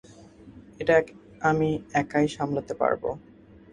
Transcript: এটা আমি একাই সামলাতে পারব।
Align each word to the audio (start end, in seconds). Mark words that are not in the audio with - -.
এটা 0.79 0.95
আমি 1.41 1.69
একাই 1.93 2.27
সামলাতে 2.27 2.73
পারব। 2.73 3.03